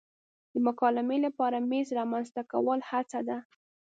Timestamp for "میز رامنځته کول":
1.69-2.79